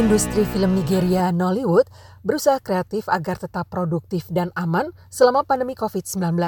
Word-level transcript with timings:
Industri 0.00 0.48
film 0.48 0.80
Nigeria 0.80 1.28
Nollywood 1.28 1.84
berusaha 2.24 2.56
kreatif 2.56 3.04
agar 3.12 3.36
tetap 3.36 3.68
produktif 3.68 4.24
dan 4.32 4.48
aman 4.56 4.96
selama 5.12 5.44
pandemi 5.44 5.76
COVID-19. 5.76 6.40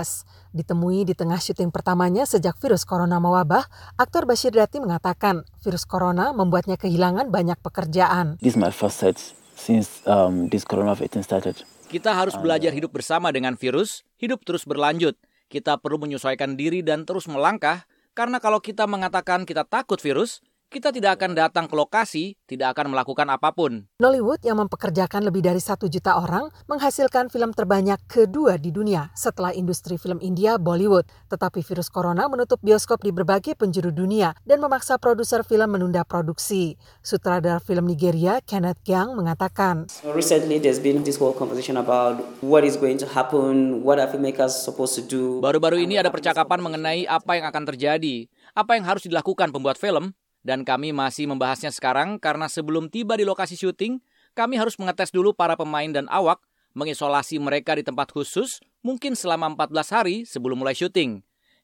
Ditemui 0.56 1.04
di 1.04 1.12
tengah 1.12 1.36
syuting 1.36 1.68
pertamanya 1.68 2.24
sejak 2.24 2.56
virus 2.56 2.88
corona 2.88 3.20
mewabah, 3.20 3.68
aktor 4.00 4.24
Bashir 4.24 4.56
Dati 4.56 4.80
mengatakan 4.80 5.44
virus 5.60 5.84
corona 5.84 6.32
membuatnya 6.32 6.80
kehilangan 6.80 7.28
banyak 7.28 7.60
pekerjaan. 7.60 8.40
This 8.40 8.56
is 8.56 8.58
my 8.58 8.72
first 8.72 9.04
set 9.04 9.20
since 9.52 10.00
um, 10.08 10.48
this 10.48 10.64
coronavirus 10.64 11.20
started. 11.20 11.60
Kita 11.92 12.16
harus 12.16 12.32
belajar 12.40 12.72
hidup 12.72 12.96
bersama 12.96 13.28
dengan 13.36 13.60
virus, 13.60 14.00
hidup 14.16 14.48
terus 14.48 14.64
berlanjut. 14.64 15.12
Kita 15.52 15.76
perlu 15.76 16.00
menyesuaikan 16.00 16.56
diri 16.56 16.80
dan 16.80 17.04
terus 17.04 17.28
melangkah, 17.28 17.84
karena 18.16 18.40
kalau 18.40 18.64
kita 18.64 18.88
mengatakan 18.88 19.44
kita 19.44 19.68
takut 19.68 20.00
virus, 20.00 20.40
kita 20.72 20.88
tidak 20.88 21.20
akan 21.20 21.36
datang 21.36 21.68
ke 21.68 21.76
lokasi, 21.76 22.32
tidak 22.48 22.72
akan 22.72 22.96
melakukan 22.96 23.28
apa 23.28 23.52
pun. 23.52 23.84
Nollywood 24.00 24.40
yang 24.40 24.56
mempekerjakan 24.56 25.28
lebih 25.28 25.44
dari 25.44 25.60
satu 25.60 25.84
juta 25.84 26.16
orang 26.16 26.48
menghasilkan 26.64 27.28
film 27.28 27.52
terbanyak 27.52 28.00
kedua 28.08 28.56
di 28.56 28.72
dunia 28.72 29.12
setelah 29.12 29.52
industri 29.52 30.00
film 30.00 30.16
India 30.24 30.56
Bollywood. 30.56 31.04
Tetapi 31.28 31.60
virus 31.60 31.92
corona 31.92 32.24
menutup 32.32 32.56
bioskop 32.64 33.04
di 33.04 33.12
berbagai 33.12 33.52
penjuru 33.52 33.92
dunia 33.92 34.32
dan 34.48 34.64
memaksa 34.64 34.96
produser 34.96 35.44
film 35.44 35.76
menunda 35.76 36.08
produksi. 36.08 36.80
Sutradara 37.04 37.60
film 37.60 37.84
Nigeria 37.84 38.40
Kenneth 38.40 38.80
Gang 38.80 39.12
mengatakan, 39.12 39.92
Recently 40.16 40.56
there's 40.56 40.80
been 40.80 41.04
this 41.04 41.20
whole 41.20 41.36
conversation 41.36 41.76
about 41.76 42.16
what 42.40 42.64
is 42.64 42.80
going 42.80 42.96
to 42.96 43.04
happen, 43.04 43.84
what 43.84 44.00
are 44.00 44.08
filmmakers 44.08 44.56
supposed 44.56 44.96
to 44.96 45.04
do. 45.04 45.44
Baru-baru 45.44 45.84
ini 45.84 46.00
ada 46.00 46.08
percakapan 46.08 46.64
mengenai 46.64 47.04
apa 47.04 47.36
yang 47.36 47.44
akan 47.44 47.68
terjadi, 47.68 48.24
apa 48.56 48.80
yang 48.80 48.88
harus 48.88 49.04
dilakukan 49.04 49.52
pembuat 49.52 49.76
film, 49.76 50.16
dan 50.42 50.66
kami 50.66 50.90
masih 50.90 51.30
membahasnya 51.30 51.70
sekarang 51.70 52.18
karena 52.18 52.50
sebelum 52.50 52.90
tiba 52.90 53.18
di 53.18 53.26
lokasi 53.26 53.54
syuting, 53.58 54.02
kami 54.34 54.58
harus 54.58 54.78
mengetes 54.78 55.14
dulu 55.14 55.34
para 55.34 55.54
pemain 55.58 55.88
dan 55.90 56.06
awak, 56.10 56.42
mengisolasi 56.74 57.38
mereka 57.38 57.78
di 57.78 57.86
tempat 57.86 58.10
khusus 58.10 58.62
mungkin 58.82 59.14
selama 59.14 59.54
14 59.54 59.94
hari 59.94 60.16
sebelum 60.26 60.60
mulai 60.60 60.74
syuting. 60.74 61.22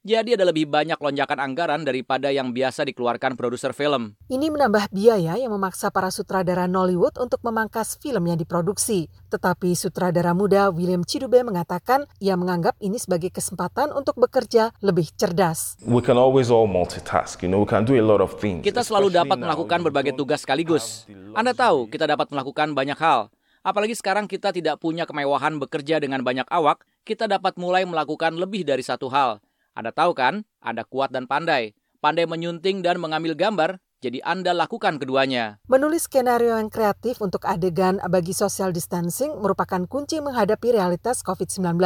Jadi 0.09 0.41
ada 0.41 0.49
lebih 0.49 0.65
banyak 0.65 0.97
lonjakan 0.97 1.37
anggaran 1.37 1.85
daripada 1.85 2.33
yang 2.33 2.49
biasa 2.49 2.89
dikeluarkan 2.89 3.37
produser 3.37 3.77
film. 3.77 4.17
Ini 4.33 4.49
menambah 4.49 4.89
biaya 4.89 5.37
yang 5.37 5.53
memaksa 5.53 5.93
para 5.93 6.09
sutradara 6.09 6.65
Nollywood 6.65 7.21
untuk 7.21 7.45
memangkas 7.45 8.01
film 8.01 8.25
yang 8.25 8.41
diproduksi. 8.41 9.13
Tetapi 9.29 9.77
sutradara 9.77 10.33
muda 10.33 10.73
William 10.73 11.05
Chidube 11.05 11.45
mengatakan 11.45 12.09
ia 12.25 12.41
menganggap 12.41 12.81
ini 12.81 12.97
sebagai 12.97 13.29
kesempatan 13.29 13.93
untuk 13.93 14.17
bekerja 14.17 14.73
lebih 14.81 15.13
cerdas. 15.13 15.77
We 15.85 16.01
can 16.01 16.17
always 16.17 16.49
all 16.49 16.65
multitask, 16.65 17.45
you 17.45 17.53
know, 17.53 17.61
we 17.61 17.69
can 17.69 17.85
do 17.85 17.93
a 17.93 18.01
lot 18.01 18.25
of 18.25 18.41
things. 18.41 18.65
Kita 18.65 18.81
selalu 18.81 19.13
dapat 19.13 19.37
melakukan 19.37 19.85
berbagai 19.85 20.17
tugas 20.17 20.41
sekaligus. 20.41 21.05
Anda 21.37 21.53
tahu, 21.53 21.85
kita 21.93 22.09
dapat 22.09 22.33
melakukan 22.33 22.73
banyak 22.73 22.97
hal. 22.97 23.29
Apalagi 23.61 23.93
sekarang 23.93 24.25
kita 24.25 24.57
tidak 24.57 24.81
punya 24.81 25.05
kemewahan 25.05 25.61
bekerja 25.61 26.01
dengan 26.01 26.25
banyak 26.25 26.49
awak, 26.49 26.89
kita 27.05 27.29
dapat 27.29 27.61
mulai 27.61 27.85
melakukan 27.85 28.33
lebih 28.41 28.65
dari 28.65 28.81
satu 28.81 29.13
hal. 29.13 29.45
Anda 29.79 29.95
tahu 29.95 30.11
kan, 30.11 30.43
Anda 30.59 30.83
kuat 30.83 31.15
dan 31.15 31.31
pandai. 31.31 31.71
Pandai 32.03 32.27
menyunting 32.27 32.83
dan 32.83 32.99
mengambil 32.99 33.39
gambar, 33.39 33.79
jadi 34.03 34.19
Anda 34.27 34.51
lakukan 34.51 34.99
keduanya. 34.99 35.63
Menulis 35.71 36.11
skenario 36.11 36.59
yang 36.59 36.67
kreatif 36.67 37.23
untuk 37.23 37.47
adegan 37.47 38.03
bagi 38.11 38.35
social 38.35 38.75
distancing 38.75 39.39
merupakan 39.39 39.87
kunci 39.87 40.19
menghadapi 40.19 40.75
realitas 40.75 41.23
COVID-19, 41.23 41.79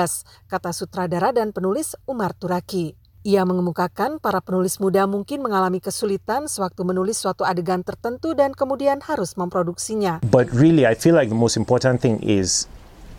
kata 0.48 0.72
sutradara 0.72 1.36
dan 1.36 1.52
penulis 1.52 1.92
Umar 2.08 2.32
Turaki. 2.32 2.96
Ia 3.28 3.44
mengemukakan 3.44 4.24
para 4.24 4.40
penulis 4.40 4.80
muda 4.80 5.04
mungkin 5.04 5.44
mengalami 5.44 5.78
kesulitan 5.78 6.48
sewaktu 6.48 6.88
menulis 6.88 7.20
suatu 7.20 7.44
adegan 7.44 7.84
tertentu 7.84 8.32
dan 8.32 8.56
kemudian 8.56 9.04
harus 9.04 9.36
memproduksinya. 9.36 10.24
But 10.32 10.48
really, 10.50 10.88
I 10.88 10.96
feel 10.96 11.12
like 11.12 11.28
the 11.28 11.36
most 11.36 11.60
important 11.60 12.00
thing 12.00 12.24
is 12.24 12.66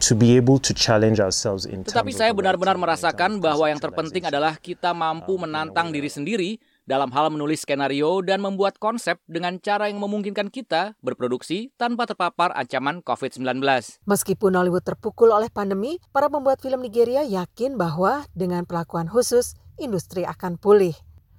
to 0.04 0.20
be 0.20 0.36
able 0.36 0.60
to 0.60 0.76
challenge 0.76 1.24
ourselves 1.24 1.64
in 1.64 1.88
Tetapi 1.88 2.12
saya 2.12 2.36
benar-benar 2.36 2.76
merasakan 2.76 3.40
bahwa 3.40 3.72
yang 3.72 3.80
terpenting 3.80 4.28
adalah 4.28 4.60
kita 4.60 4.92
mampu 4.92 5.40
menantang 5.40 5.96
diri 5.96 6.12
sendiri 6.12 6.60
dalam 6.84 7.08
hal 7.16 7.32
menulis 7.32 7.64
skenario 7.64 8.20
dan 8.20 8.44
membuat 8.44 8.76
konsep 8.76 9.16
dengan 9.24 9.56
cara 9.64 9.88
yang 9.88 10.04
memungkinkan 10.04 10.52
kita 10.52 11.00
berproduksi 11.00 11.72
tanpa 11.80 12.04
terpapar 12.04 12.52
ancaman 12.52 13.00
COVID-19. 13.00 13.64
Meskipun 14.04 14.52
Hollywood 14.60 14.84
terpukul 14.84 15.32
oleh 15.32 15.48
pandemi, 15.48 16.04
para 16.12 16.28
pembuat 16.28 16.60
film 16.60 16.84
Nigeria 16.84 17.24
yakin 17.24 17.80
bahwa 17.80 18.28
dengan 18.36 18.68
perlakuan 18.68 19.08
khusus, 19.08 19.56
industri 19.80 20.28
akan 20.28 20.60
pulih. 20.60 20.94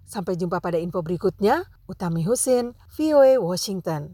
Sampai 0.04 0.36
jumpa 0.36 0.60
pada 0.60 0.76
info 0.76 1.00
berikutnya. 1.00 1.64
Utami 1.88 2.24
Husin, 2.24 2.76
VOA 2.92 3.40
Washington. 3.40 4.12